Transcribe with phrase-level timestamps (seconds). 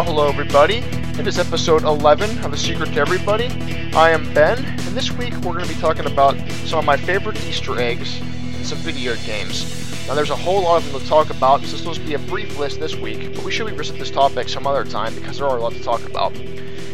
[0.00, 0.76] Well, hello everybody.
[1.18, 3.48] It is episode 11 of A Secret to Everybody.
[3.92, 6.96] I am Ben, and this week we're going to be talking about some of my
[6.96, 10.08] favorite Easter eggs in some video games.
[10.08, 12.18] Now, there's a whole lot of them to talk about, so this will be a
[12.18, 15.46] brief list this week, but we should revisit this topic some other time because there
[15.46, 16.32] are a lot to talk about.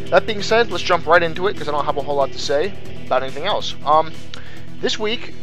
[0.09, 2.33] That being said, let's jump right into it because I don't have a whole lot
[2.33, 2.73] to say
[3.05, 3.73] about anything else.
[3.85, 4.11] Um,
[4.81, 5.33] this week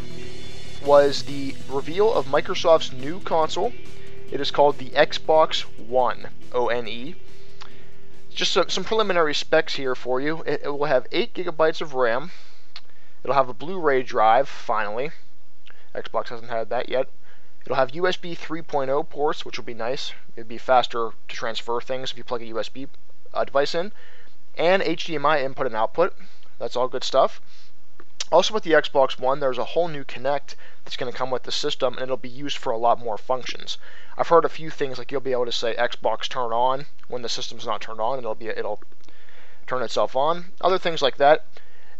[0.85, 3.73] was the reveal of Microsoft's new console.
[4.31, 7.15] It is called the Xbox One, O N E
[8.35, 10.43] just some, some, preliminary specs here for you.
[10.43, 12.31] It, it, will have 8 gigabytes of RAM.
[13.23, 15.11] It'll have a Blu-ray drive, finally.
[15.95, 17.09] Xbox hasn't had that yet.
[17.65, 20.13] It'll have USB 3.0 ports, which will be nice.
[20.37, 22.89] It'd be faster to transfer things if you plug a USB
[23.33, 23.93] uh, device in.
[24.57, 26.15] And HDMI input and output.
[26.59, 27.41] That's all good stuff.
[28.33, 31.43] Also with the Xbox One, there's a whole new Kinect that's going to come with
[31.43, 33.77] the system, and it'll be used for a lot more functions.
[34.17, 37.23] I've heard a few things like you'll be able to say Xbox turn on when
[37.23, 38.81] the system's not turned on, and it'll be it'll
[39.67, 40.53] turn itself on.
[40.61, 41.45] Other things like that.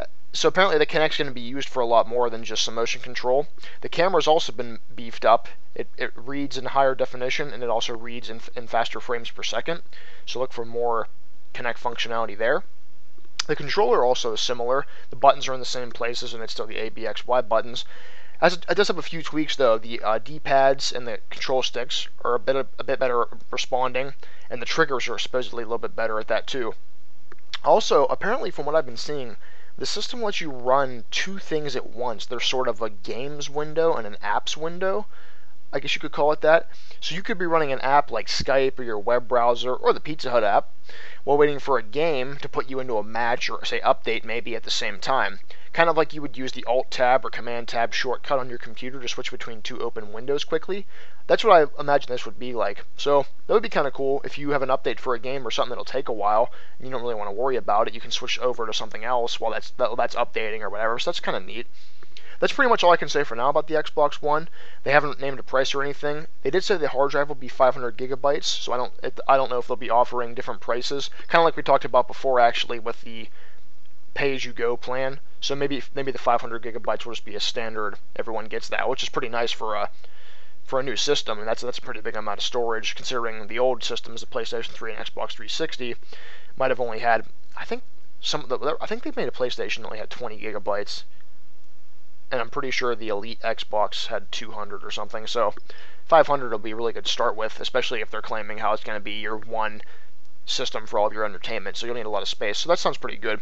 [0.01, 2.65] Uh, so apparently the Kinect's going to be used for a lot more than just
[2.65, 3.47] some motion control.
[3.81, 5.49] The camera's also been beefed up.
[5.75, 9.43] It, it reads in higher definition and it also reads in, in faster frames per
[9.43, 9.83] second.
[10.27, 11.09] So look for more
[11.53, 12.65] Kinect functionality there.
[13.47, 14.87] The controller also is similar.
[15.11, 17.41] The buttons are in the same places and it's still the A, B, X, Y
[17.43, 17.85] buttons.
[18.43, 19.79] It, does have a few tweaks though.
[19.79, 24.15] The uh, D-pads and the control sticks are a bit a bit better responding,
[24.51, 26.75] and the triggers are supposedly a little bit better at that too.
[27.65, 29.37] Also, apparently from what I've been seeing,
[29.79, 32.27] the system lets you run two things at once.
[32.27, 35.07] There's sort of a games window and an apps window.
[35.75, 36.71] I guess you could call it that.
[37.01, 40.01] So you could be running an app like Skype or your web browser or the
[40.01, 40.71] Pizza Hut app
[41.25, 44.55] while waiting for a game to put you into a match or say update maybe
[44.55, 45.41] at the same time
[45.75, 48.59] kind of like you would use the Alt Tab or Command Tab shortcut on your
[48.59, 50.87] computer to switch between two open windows quickly.
[51.27, 52.87] That's what I imagine this would be like.
[52.97, 55.45] So that would be kind of cool if you have an update for a game
[55.45, 57.95] or something that'll take a while and you don't really want to worry about it.
[57.95, 60.99] You can switch over to something else while that's that's updating or whatever.
[61.01, 61.67] So that's kind of neat.
[62.41, 64.49] That's pretty much all I can say for now about the Xbox One.
[64.83, 66.27] They haven't named a price or anything.
[66.43, 68.93] They did say the hard drive will be 500 gigabytes, so I don't
[69.29, 71.11] I don't know if they'll be offering different prices.
[71.29, 73.29] Kind of like we talked about before, actually, with the
[74.15, 75.21] pay-as-you-go plan.
[75.41, 77.99] So maybe maybe the 500 gigabytes will just be a standard.
[78.17, 79.91] Everyone gets that, which is pretty nice for a
[80.65, 83.59] for a new system, and that's that's a pretty big amount of storage considering the
[83.59, 85.95] old systems, the PlayStation 3 and Xbox 360,
[86.57, 87.83] might have only had I think
[88.21, 91.03] some the, I think they made a PlayStation only had 20 gigabytes,
[92.35, 95.29] and I'm pretty sure the Elite Xbox had 200 or something.
[95.29, 95.55] So
[96.07, 98.99] 500 will be a really good start with, especially if they're claiming how it's going
[98.99, 99.83] to be your one
[100.45, 101.77] system for all of your entertainment.
[101.77, 102.59] So you'll need a lot of space.
[102.59, 103.41] So that sounds pretty good.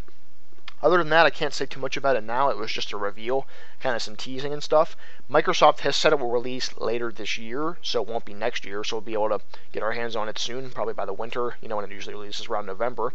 [0.83, 2.49] Other than that, I can't say too much about it now.
[2.49, 3.47] It was just a reveal,
[3.79, 4.97] kind of some teasing and stuff.
[5.31, 8.83] Microsoft has said it will release later this year, so it won't be next year.
[8.83, 9.41] So we'll be able to
[9.71, 12.17] get our hands on it soon, probably by the winter, you know, when it usually
[12.17, 13.15] releases around November.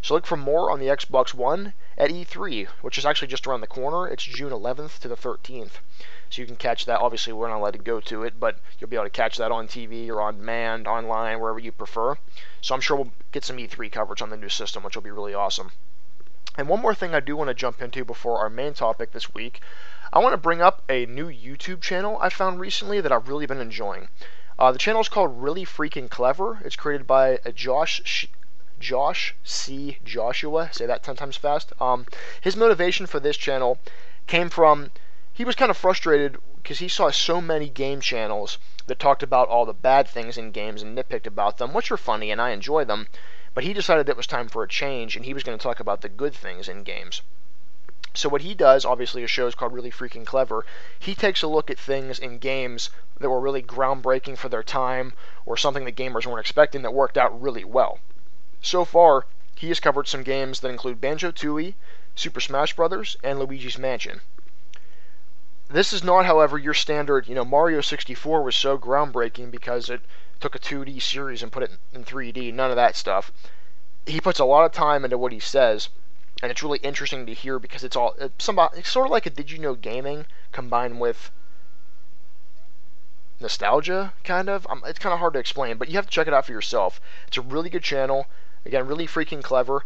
[0.00, 3.60] So look for more on the Xbox One at E3, which is actually just around
[3.60, 4.08] the corner.
[4.08, 5.80] It's June 11th to the 13th.
[6.30, 7.00] So you can catch that.
[7.00, 9.52] Obviously, we're not allowed to go to it, but you'll be able to catch that
[9.52, 12.16] on TV or on demand, online, wherever you prefer.
[12.62, 15.10] So I'm sure we'll get some E3 coverage on the new system, which will be
[15.10, 15.72] really awesome.
[16.58, 19.32] And one more thing I do want to jump into before our main topic this
[19.32, 19.60] week,
[20.12, 23.46] I want to bring up a new YouTube channel I found recently that I've really
[23.46, 24.10] been enjoying.
[24.58, 26.60] Uh, the channel is called Really Freaking Clever.
[26.62, 28.26] It's created by a Josh Sh-
[28.78, 29.98] Josh C.
[30.04, 30.68] Joshua.
[30.72, 31.72] Say that ten times fast.
[31.80, 32.04] Um,
[32.40, 33.78] his motivation for this channel
[34.26, 34.90] came from
[35.32, 39.48] he was kind of frustrated because he saw so many game channels that talked about
[39.48, 42.50] all the bad things in games and nitpicked about them, which are funny and I
[42.50, 43.08] enjoy them.
[43.54, 45.62] But he decided that it was time for a change, and he was going to
[45.62, 47.22] talk about the good things in games.
[48.14, 50.66] So what he does, obviously, a show is called Really Freaking Clever.
[50.98, 55.14] He takes a look at things in games that were really groundbreaking for their time,
[55.46, 58.00] or something that gamers weren't expecting that worked out really well.
[58.60, 61.74] So far, he has covered some games that include Banjo-Tooie,
[62.14, 64.20] Super Smash Bros., and Luigi's Mansion.
[65.68, 70.02] This is not, however, your standard, you know, Mario 64 was so groundbreaking because it
[70.42, 72.52] took a 2D series and put it in 3D.
[72.52, 73.32] None of that stuff.
[74.04, 75.88] He puts a lot of time into what he says,
[76.42, 79.24] and it's really interesting to hear because it's all it's somebody it's sort of like
[79.24, 81.30] a Did You Know Gaming combined with
[83.40, 84.66] nostalgia, kind of.
[84.68, 86.52] Um, it's kind of hard to explain, but you have to check it out for
[86.52, 87.00] yourself.
[87.28, 88.26] It's a really good channel.
[88.66, 89.84] Again, really freaking clever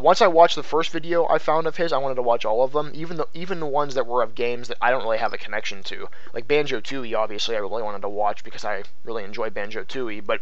[0.00, 2.64] once I watched the first video I found of his, I wanted to watch all
[2.64, 5.18] of them, even the even the ones that were of games that I don't really
[5.18, 7.14] have a connection to, like Banjo Tooie.
[7.14, 10.40] Obviously, I really wanted to watch because I really enjoy Banjo Tooie, but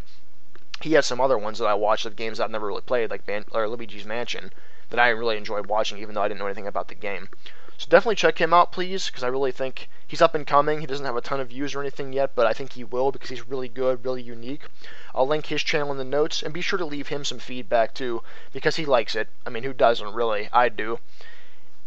[0.80, 3.26] he has some other ones that I watched of games I've never really played, like
[3.26, 4.52] Ban- or Luigi's Mansion,
[4.90, 7.28] that I really enjoyed watching, even though I didn't know anything about the game.
[7.80, 10.80] So definitely check him out, please, because I really think he's up and coming.
[10.80, 13.10] He doesn't have a ton of views or anything yet, but I think he will
[13.10, 14.66] because he's really good, really unique.
[15.14, 17.94] I'll link his channel in the notes, and be sure to leave him some feedback
[17.94, 18.22] too,
[18.52, 19.30] because he likes it.
[19.46, 20.50] I mean, who doesn't really?
[20.52, 20.98] I do.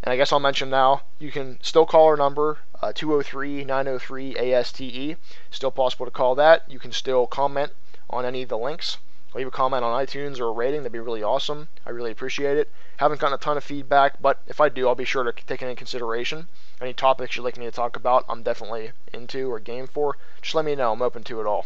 [0.01, 5.11] And I guess I'll mention now, you can still call our number, 203-903-ASTE.
[5.11, 5.15] Uh,
[5.51, 6.63] still possible to call that.
[6.67, 7.71] You can still comment
[8.09, 8.97] on any of the links.
[9.35, 10.81] Leave a comment on iTunes or a rating.
[10.81, 11.67] That'd be really awesome.
[11.87, 12.71] I really appreciate it.
[12.97, 15.61] Haven't gotten a ton of feedback, but if I do, I'll be sure to take
[15.61, 16.47] it into consideration.
[16.79, 20.17] Any topics you'd like me to talk about, I'm definitely into or game for.
[20.41, 20.91] Just let me know.
[20.91, 21.65] I'm open to it all.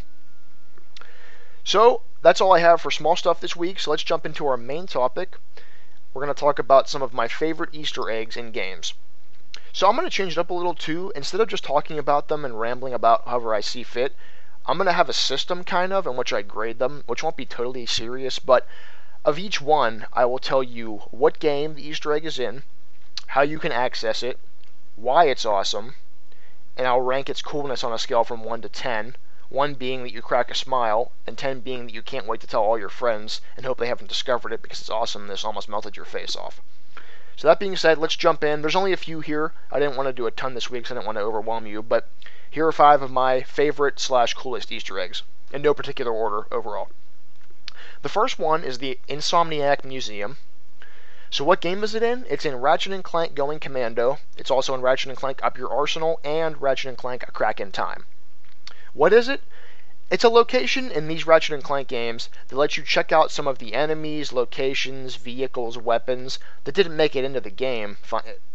[1.66, 3.82] So, that's all I have for small stuff this week.
[3.82, 5.36] So, let's jump into our main topic.
[6.14, 8.94] We're going to talk about some of my favorite Easter eggs in games.
[9.74, 11.12] So, I'm going to change it up a little too.
[11.18, 14.16] Instead of just talking about them and rambling about however I see fit,
[14.70, 17.38] I'm going to have a system kind of in which I grade them, which won't
[17.38, 18.68] be totally serious, but
[19.24, 22.64] of each one, I will tell you what game the Easter egg is in,
[23.28, 24.38] how you can access it,
[24.98, 25.96] why it's awesome,
[26.76, 29.16] and I'll rank its coolness on a scale from 1 to 10.
[29.48, 32.48] 1 being that you crack a smile, and 10 being that you can't wait to
[32.48, 35.46] tell all your friends and hope they haven't discovered it because it's awesome and this
[35.46, 36.60] almost melted your face off.
[37.38, 38.62] So that being said, let's jump in.
[38.62, 39.54] There's only a few here.
[39.72, 41.68] I didn't want to do a ton this week because I didn't want to overwhelm
[41.68, 42.10] you, but
[42.50, 45.22] here are five of my favorite slash coolest Easter eggs,
[45.54, 46.90] in no particular order overall.
[48.02, 50.38] The first one is the Insomniac Museum.
[51.30, 52.26] So what game is it in?
[52.28, 54.18] It's in Ratchet & Clank Going Commando.
[54.36, 57.60] It's also in Ratchet & Clank Up Your Arsenal and Ratchet & Clank A Crack
[57.60, 58.08] in Time.
[58.94, 59.44] What is it?
[60.10, 63.46] It's a location in these Ratchet & Clank games that lets you check out some
[63.46, 67.98] of the enemies, locations, vehicles, weapons that didn't make it into the game,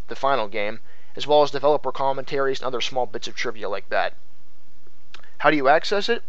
[0.09, 0.81] the final game,
[1.15, 4.15] as well as developer commentaries and other small bits of trivia like that.
[5.39, 6.23] How do you access it?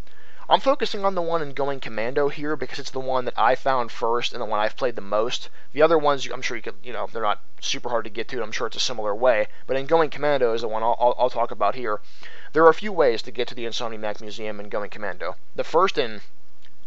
[0.50, 3.56] I'm focusing on the one in Going Commando here because it's the one that I
[3.56, 5.48] found first and the one I've played the most.
[5.72, 8.28] The other ones, I'm sure you could, you know, they're not super hard to get
[8.28, 8.44] to.
[8.44, 9.48] I'm sure it's a similar way.
[9.68, 12.02] But in Going Commando is the one I'll, I'll, I'll talk about here.
[12.53, 15.38] There are a few ways to get to the Insomniac Museum in Going Commando.
[15.55, 16.21] The first and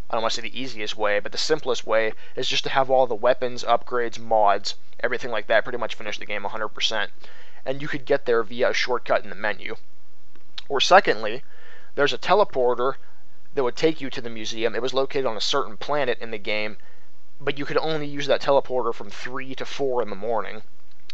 [0.08, 2.70] I don't want to say the easiest way, but the simplest way is just to
[2.70, 7.08] have all the weapons, upgrades, mods, everything like that pretty much finish the game 100%.
[7.64, 9.74] And you could get there via a shortcut in the menu.
[10.68, 11.42] Or secondly,
[11.96, 12.94] there's a teleporter
[13.54, 14.76] that would take you to the museum.
[14.76, 16.76] It was located on a certain planet in the game,
[17.40, 20.62] but you could only use that teleporter from 3 to 4 in the morning.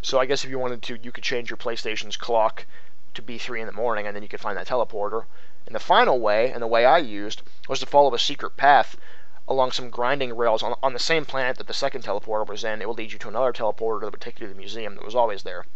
[0.03, 2.67] So I guess if you wanted to, you could change your PlayStation's clock
[3.15, 5.27] to be 3 in the morning, and then you could find that teleporter.
[5.67, 8.97] And the final way, and the way I used, was to follow a secret path
[9.49, 12.81] along some grinding rails on, on the same planet that the second teleporter was in.
[12.81, 15.05] It would lead you to another teleporter that would take you to the museum that
[15.05, 15.67] was always there.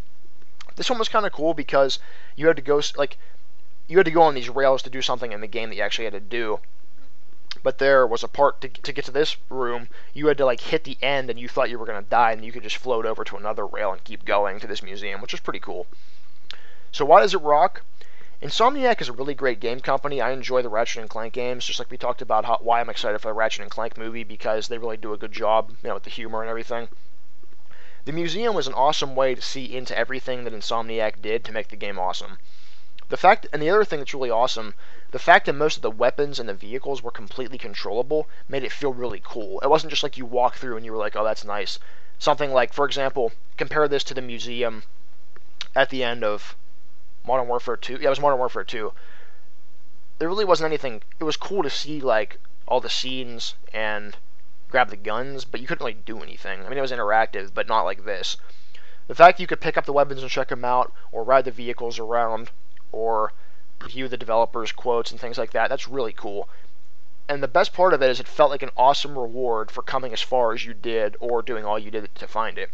[0.76, 1.98] This one was kind of cool because
[2.36, 3.18] you had to go, like,
[3.88, 5.82] you had to go on these rails to do something in the game that you
[5.82, 6.60] actually had to do.
[7.62, 10.60] But there was a part to, to get to this room, you had to like
[10.60, 12.76] hit the end and you thought you were going to die and you could just
[12.76, 15.86] float over to another rail and keep going to this museum, which was pretty cool.
[16.96, 17.82] So why does it rock?
[18.40, 20.22] Insomniac is a really great game company.
[20.22, 22.88] I enjoy the Ratchet and Clank games, just like we talked about how, why I'm
[22.88, 25.88] excited for the Ratchet and Clank movie because they really do a good job, you
[25.88, 26.88] know, with the humor and everything.
[28.06, 31.68] The museum was an awesome way to see into everything that Insomniac did to make
[31.68, 32.38] the game awesome.
[33.10, 34.72] The fact, and the other thing that's really awesome,
[35.10, 38.72] the fact that most of the weapons and the vehicles were completely controllable made it
[38.72, 39.60] feel really cool.
[39.60, 41.78] It wasn't just like you walk through and you were like, oh, that's nice.
[42.18, 44.84] Something like, for example, compare this to the museum
[45.74, 46.56] at the end of
[47.26, 47.98] Modern Warfare 2.
[48.00, 48.92] Yeah, it was Modern Warfare 2.
[50.18, 51.02] There really wasn't anything.
[51.18, 54.16] It was cool to see, like, all the scenes and
[54.70, 56.64] grab the guns, but you couldn't really do anything.
[56.64, 58.36] I mean, it was interactive, but not like this.
[59.08, 61.50] The fact you could pick up the weapons and check them out, or ride the
[61.50, 62.50] vehicles around,
[62.92, 63.32] or
[63.84, 65.68] view the developers' quotes and things like that.
[65.68, 66.48] That's really cool.
[67.28, 70.12] And the best part of it is it felt like an awesome reward for coming
[70.12, 72.70] as far as you did or doing all you did to find it.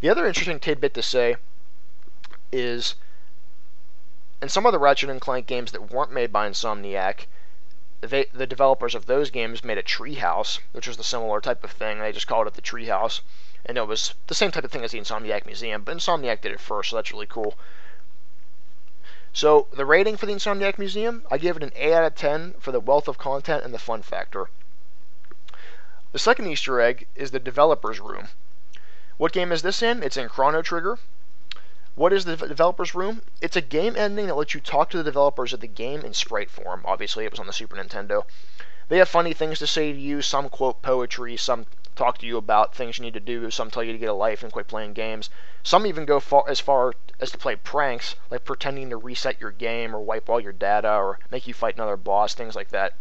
[0.00, 1.36] The other interesting tidbit to say
[2.52, 2.94] is
[4.40, 7.26] in some of the Ratchet and Clank games that weren't made by Insomniac,
[8.00, 11.72] they, the developers of those games made a treehouse, which was the similar type of
[11.72, 11.98] thing.
[11.98, 13.20] They just called it the treehouse,
[13.66, 16.52] and it was the same type of thing as the Insomniac Museum, but Insomniac did
[16.52, 17.58] it first, so that's really cool.
[19.32, 22.54] So the rating for the Insomniac Museum, I give it an 8 out of 10
[22.60, 24.48] for the wealth of content and the fun factor.
[26.12, 28.28] The second Easter egg is the developer's room.
[29.16, 30.02] What game is this in?
[30.02, 30.98] It's in Chrono Trigger.
[31.98, 33.22] What is the developer's room?
[33.40, 36.14] It's a game ending that lets you talk to the developers of the game in
[36.14, 36.82] sprite form.
[36.84, 38.22] Obviously, it was on the Super Nintendo.
[38.86, 40.22] They have funny things to say to you.
[40.22, 43.50] Some quote poetry, some talk to you about things you need to do.
[43.50, 45.28] Some tell you to get a life and quit playing games.
[45.64, 49.50] Some even go far, as far as to play pranks, like pretending to reset your
[49.50, 52.94] game or wipe all your data or make you fight another boss, things like that.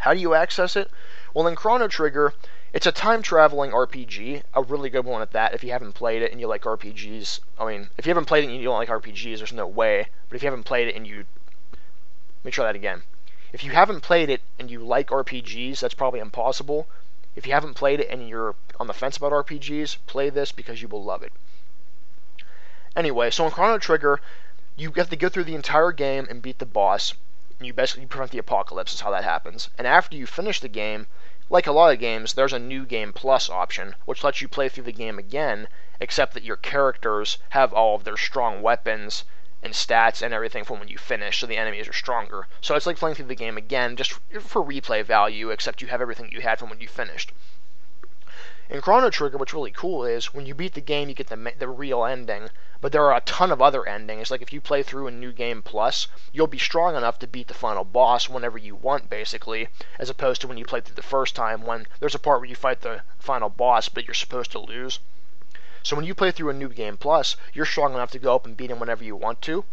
[0.00, 0.90] How do you access it?
[1.32, 2.34] Well, in Chrono Trigger,
[2.72, 5.52] It's a time traveling RPG, a really good one at that.
[5.52, 8.44] If you haven't played it and you like RPGs, I mean, if you haven't played
[8.44, 10.06] it and you don't like RPGs, there's no way.
[10.30, 11.26] But if you haven't played it and you.
[11.72, 13.02] Let me try that again.
[13.52, 16.88] If you haven't played it and you like RPGs, that's probably impossible.
[17.36, 20.80] If you haven't played it and you're on the fence about RPGs, play this because
[20.80, 21.32] you will love it.
[22.96, 24.18] Anyway, so in Chrono Trigger,
[24.76, 27.12] you have to go through the entire game and beat the boss.
[27.58, 29.68] And you basically prevent the apocalypse, is how that happens.
[29.76, 31.06] And after you finish the game,
[31.52, 34.70] like a lot of games, there's a new game plus option, which lets you play
[34.70, 35.68] through the game again,
[36.00, 39.24] except that your characters have all of their strong weapons
[39.62, 42.48] and stats and everything from when you finish, so the enemies are stronger.
[42.62, 46.00] So it's like playing through the game again, just for replay value, except you have
[46.00, 47.32] everything you had from when you finished.
[48.72, 51.52] In Chrono Trigger, what's really cool is when you beat the game, you get the
[51.58, 52.48] the real ending.
[52.80, 54.30] But there are a ton of other endings.
[54.30, 57.48] Like if you play through a new game plus, you'll be strong enough to beat
[57.48, 61.02] the final boss whenever you want, basically, as opposed to when you played through the
[61.02, 61.66] first time.
[61.66, 65.00] When there's a part where you fight the final boss, but you're supposed to lose.
[65.82, 68.46] So when you play through a new game plus, you're strong enough to go up
[68.46, 69.66] and beat him whenever you want to.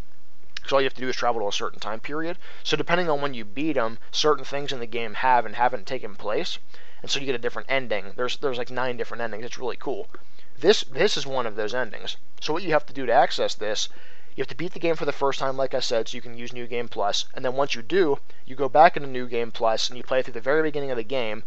[0.55, 2.37] Because all you have to do is travel to a certain time period.
[2.65, 5.87] So depending on when you beat him, certain things in the game have and haven't
[5.87, 6.59] taken place
[7.01, 8.13] and so you get a different ending.
[8.15, 9.45] There's there's like nine different endings.
[9.45, 10.07] It's really cool.
[10.57, 12.17] This this is one of those endings.
[12.41, 13.87] So what you have to do to access this,
[14.35, 16.21] you have to beat the game for the first time, like I said, so you
[16.21, 17.25] can use New Game Plus.
[17.33, 20.21] And then once you do, you go back into New Game Plus and you play
[20.21, 21.43] through the very beginning of the game,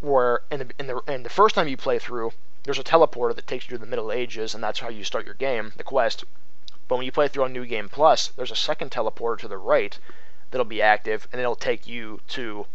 [0.00, 2.32] where in the in the in the first time you play through,
[2.64, 5.24] there's a teleporter that takes you to the Middle Ages, and that's how you start
[5.24, 6.24] your game, the quest.
[6.86, 9.56] But when you play through on New Game Plus, there's a second teleporter to the
[9.58, 9.98] right
[10.50, 12.66] that'll be active, and it'll take you to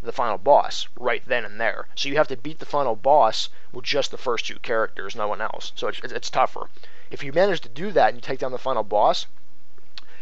[0.00, 1.88] the final boss right then and there.
[1.94, 5.26] So you have to beat the final boss with just the first two characters, no
[5.26, 5.72] one else.
[5.74, 6.70] So it's, it's tougher.
[7.10, 9.26] If you manage to do that and you take down the final boss,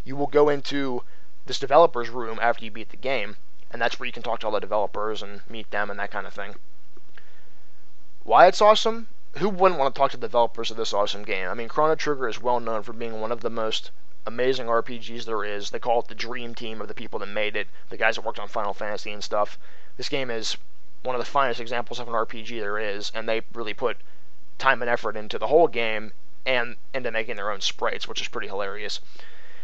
[0.04, 1.02] you will go into
[1.45, 3.37] this developer's room after you beat the game,
[3.71, 6.11] and that's where you can talk to all the developers and meet them and that
[6.11, 6.54] kind of thing.
[8.23, 9.09] Why it's awesome?
[9.38, 11.49] Who wouldn't want to talk to developers of this awesome game?
[11.49, 13.90] I mean, Chrono Trigger is well known for being one of the most
[14.26, 15.71] amazing RPGs there is.
[15.71, 18.25] They call it the dream team of the people that made it, the guys that
[18.25, 19.59] worked on Final Fantasy and stuff.
[19.97, 20.56] This game is
[21.02, 23.99] one of the finest examples of an RPG there is, and they really put
[24.59, 26.12] time and effort into the whole game
[26.45, 29.00] and into making their own sprites, which is pretty hilarious.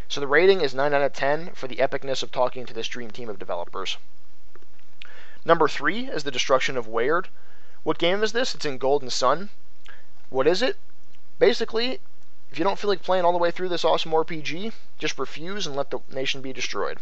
[0.08, 2.88] So the rating is 9 out of 10 for the epicness of talking to this
[2.88, 3.96] dream team of developers.
[5.44, 7.28] Number 3 is The Destruction of Weyard.
[7.82, 8.54] What game is this?
[8.54, 9.50] It's in Golden Sun.
[10.30, 10.76] What is it?
[11.38, 12.00] Basically,
[12.52, 15.66] if you don't feel like playing all the way through this awesome RPG, just refuse
[15.66, 16.98] and let the nation be destroyed.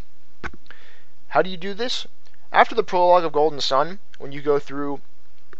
[1.31, 2.07] How do you do this?
[2.53, 5.01] After the prologue of Golden Sun, when you go through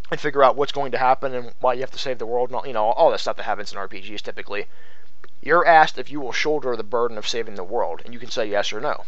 [0.09, 2.51] and figure out what's going to happen and why you have to save the world
[2.51, 4.69] and all, you know all that stuff that happens in RPGs typically,
[5.43, 8.31] you're asked if you will shoulder the burden of saving the world, and you can
[8.31, 9.07] say yes or no.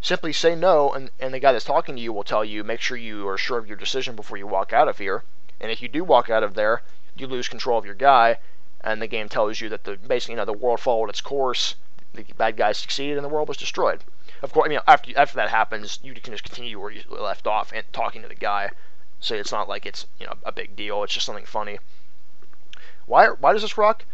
[0.00, 2.80] Simply say no, and, and the guy that's talking to you will tell you make
[2.80, 5.24] sure you are sure of your decision before you walk out of here.
[5.60, 6.82] And if you do walk out of there,
[7.16, 8.38] you lose control of your guy,
[8.82, 11.74] and the game tells you that the basically you know the world followed its course,
[12.14, 14.02] the bad guys succeeded, and the world was destroyed.
[14.42, 17.46] Of course, I mean after after that happens, you can just continue where you left
[17.46, 18.70] off and talking to the guy.
[19.20, 21.02] So it's not like it's you know a big deal.
[21.02, 21.78] It's just something funny.
[23.04, 24.04] Why why does this rock?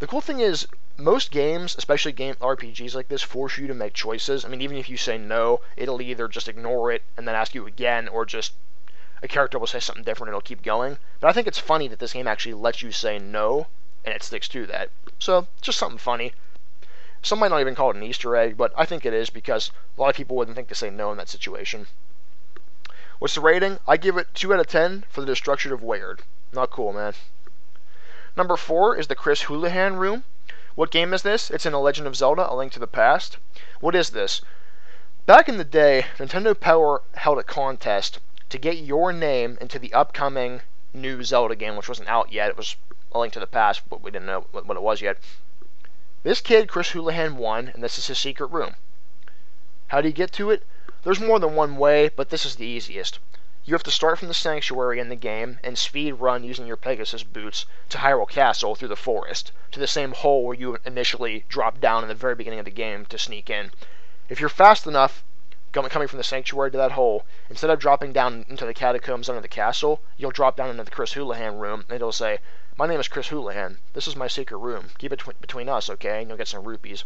[0.00, 0.66] The cool thing is
[0.96, 4.44] most games, especially game RPGs like this, force you to make choices.
[4.44, 7.54] I mean, even if you say no, it'll either just ignore it and then ask
[7.54, 8.54] you again, or just
[9.22, 10.98] a character will say something different and it'll keep going.
[11.20, 13.68] But I think it's funny that this game actually lets you say no
[14.06, 14.88] and it sticks to that.
[15.18, 16.32] So, just something funny.
[17.22, 19.72] Some might not even call it an Easter egg, but I think it is because
[19.98, 21.88] a lot of people wouldn't think to say no in that situation.
[23.18, 23.80] What's the rating?
[23.88, 26.20] I give it 2 out of 10 for the destruction of Weyard.
[26.52, 27.14] Not cool, man.
[28.36, 30.22] Number 4 is the Chris Houlihan Room.
[30.76, 31.50] What game is this?
[31.50, 33.38] It's in A Legend of Zelda, A Link to the Past.
[33.80, 34.42] What is this?
[35.24, 38.20] Back in the day, Nintendo Power held a contest
[38.50, 40.60] to get your name into the upcoming
[40.92, 42.50] new Zelda game, which wasn't out yet.
[42.50, 42.76] It was
[43.16, 45.18] a Link to the Past, but we didn't know what it was yet.
[46.22, 48.76] This kid, Chris Houlihan, won, and this is his secret room.
[49.88, 50.64] How do you get to it?
[51.02, 53.18] There's more than one way, but this is the easiest.
[53.64, 56.76] You have to start from the sanctuary in the game and speed run using your
[56.76, 61.44] Pegasus boots to Hyrule Castle through the forest, to the same hole where you initially
[61.48, 63.72] dropped down in the very beginning of the game to sneak in.
[64.28, 65.24] If you're fast enough,
[65.72, 69.42] coming from the sanctuary to that hole, instead of dropping down into the catacombs under
[69.42, 72.38] the castle, you'll drop down into the Chris Houlihan room, and it'll say,
[72.78, 73.78] my name is Chris Houlihan.
[73.94, 74.90] This is my secret room.
[74.98, 76.20] Keep it tw- between us, okay?
[76.20, 77.04] And you'll get some rupees.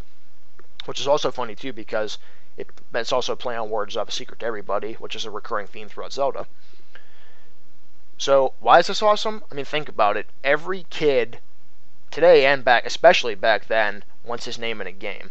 [0.85, 2.19] Which is also funny, too, because
[2.57, 5.69] it, it's also play on words of a secret to everybody, which is a recurring
[5.69, 6.49] theme throughout Zelda.
[8.19, 9.45] So, why is this awesome?
[9.50, 10.29] I mean, think about it.
[10.43, 11.41] Every kid,
[12.11, 15.31] today and back, especially back then, wants his name in a game.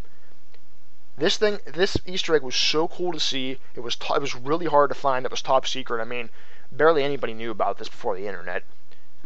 [1.18, 3.60] This thing, this Easter egg was so cool to see.
[3.76, 5.26] It was it was really hard to find.
[5.26, 6.02] It was top secret.
[6.02, 6.30] I mean,
[6.72, 8.64] barely anybody knew about this before the internet.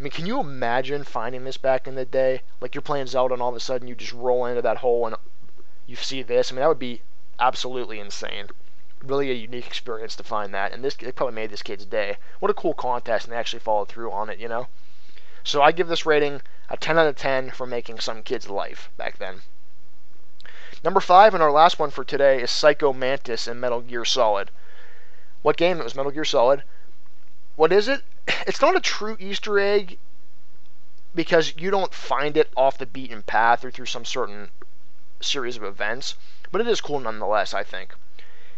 [0.03, 2.41] I mean, can you imagine finding this back in the day?
[2.60, 5.07] Like you're playing Zelda and all of a sudden you just roll into that hole
[5.07, 5.15] and
[5.88, 6.51] you see this.
[6.51, 7.03] I mean, that would be
[7.39, 8.50] absolutely insane.
[9.01, 12.17] Really a unique experience to find that, and this it probably made this kid's day.
[12.41, 14.67] What a cool contest, and they actually followed through on it, you know.
[15.41, 18.89] So I give this rating a 10 out of 10 for making some kid's life
[18.98, 19.43] back then.
[20.83, 24.51] Number five, and our last one for today, is Psycho Mantis in Metal Gear Solid.
[25.43, 25.79] What game?
[25.79, 26.63] It was Metal Gear Solid.
[27.55, 28.03] What is it?
[28.48, 29.98] It's not a true Easter egg
[31.15, 34.50] because you don't find it off the beaten path or through some certain
[35.22, 36.15] series of events,
[36.51, 37.94] but it is cool nonetheless, I think.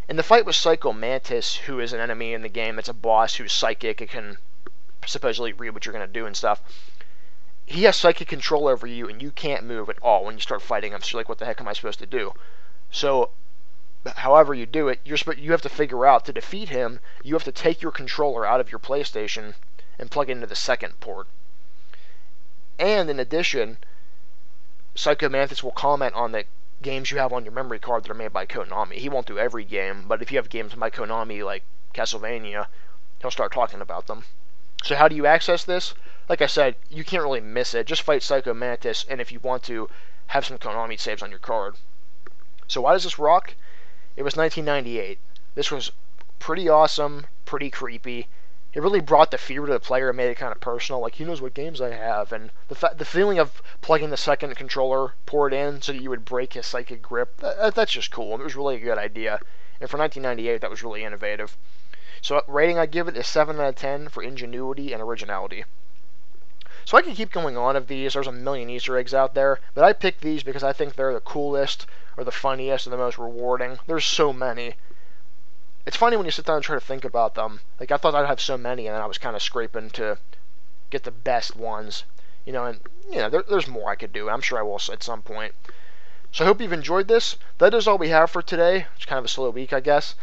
[0.08, 2.94] In the fight with Psycho Mantis, who is an enemy in the game, it's a
[2.94, 4.38] boss who's psychic, it can
[5.06, 6.62] supposedly read what you're going to do and stuff
[7.66, 10.62] he has psychic control over you, and you can't move at all when you start
[10.62, 11.02] fighting him.
[11.02, 12.34] So you're like, what the heck am I supposed to do?
[12.92, 13.32] So,
[14.18, 17.00] however you do it, you're you have to figure out to defeat him.
[17.24, 19.56] You have to take your controller out of your PlayStation
[19.98, 21.28] and plug it into the second port.
[22.78, 23.78] And in addition,
[24.96, 26.46] Psycho Mantis will comment on the
[26.82, 28.96] games you have on your memory card that are made by Konami.
[28.96, 32.68] He won't do every game, but if you have games by Konami like Castlevania,
[33.22, 34.26] he'll start talking about them.
[34.84, 35.94] So how do you access this?
[36.28, 37.86] like I said, you can't really miss it.
[37.86, 39.90] Just fight Psycho Mantis, and if you want to,
[40.28, 41.76] have some Konami saves on your card.
[42.68, 43.54] So why does this rock?
[44.18, 45.20] It was 1998.
[45.56, 45.92] This was
[46.40, 48.28] pretty awesome, pretty creepy.
[48.74, 51.02] It really brought the fear to the player and made it kind of personal.
[51.02, 54.18] Like he knows what games I have, and the fa- the feeling of plugging the
[54.18, 57.38] second controller port in so that you would break his psychic grip.
[57.38, 58.36] That, that's just cool.
[58.36, 59.40] It was really a good idea,
[59.82, 61.58] and for 1998, that was really innovative.
[62.22, 65.66] So uh, rating I give it is 7 out of 10 for ingenuity and originality.
[66.86, 68.14] So I could keep going on of these.
[68.14, 71.14] There's a million Easter eggs out there, but I picked these because I think they're
[71.14, 71.86] the coolest,
[72.18, 73.80] or the funniest, or the most rewarding.
[73.88, 74.76] There's so many.
[75.86, 77.62] It's funny when you sit down and try to think about them.
[77.80, 80.18] Like I thought I'd have so many, and then I was kind of scraping to
[80.90, 82.04] get the best ones.
[82.46, 84.30] You know, and you know, there, there's more I could do.
[84.30, 85.54] I'm sure I will at some point.
[86.32, 87.38] So I hope you've enjoyed this.
[87.60, 88.88] That is all we have for today.
[88.96, 90.16] It's kind of a slow week, I guess.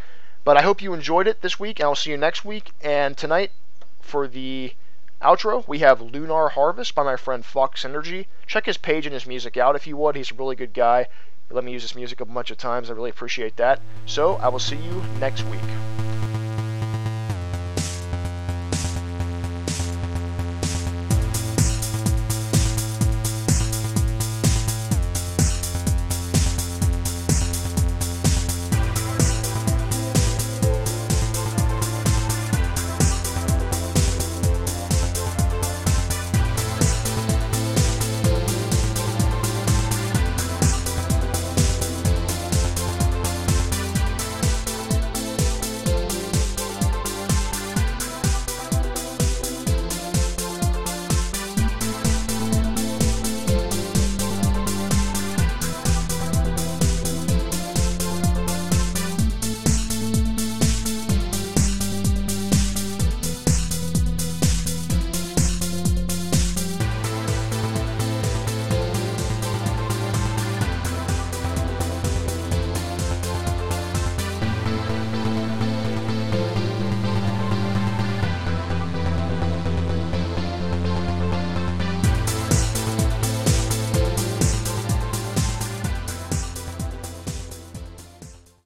[0.45, 2.73] But I hope you enjoyed it this week, and I'll see you next week.
[2.83, 3.53] And tonight,
[4.01, 4.75] for the
[5.23, 8.27] Outro, we have Lunar Harvest by my friend Fox Energy.
[8.47, 10.17] Check his page and his music out if you would.
[10.17, 11.07] He's a really good guy.
[11.53, 12.91] Let me use this music a bunch of times.
[12.91, 13.81] I really appreciate that.
[14.07, 15.61] So, I will see you next week.